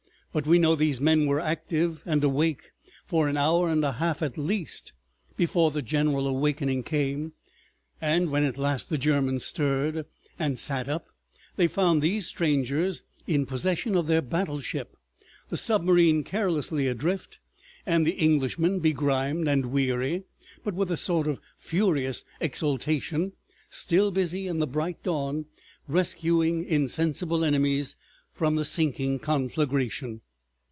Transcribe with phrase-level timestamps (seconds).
[0.33, 2.71] But we know these men were active and awake
[3.05, 4.93] for an hour and a half at least
[5.35, 7.33] before the general awakening came,
[7.99, 10.05] and when at last the Germans stirred
[10.39, 11.07] and sat up
[11.57, 14.95] they found these strangers in possession of their battleship,
[15.49, 17.39] the submarine carelessly adrift,
[17.85, 20.23] and the Englishmen, begrimed and weary,
[20.63, 23.33] but with a sort of furious exultation,
[23.69, 25.47] still busy, in the bright dawn,
[25.89, 27.97] rescuing insensible enemies
[28.33, 30.21] from the sinking conflagration.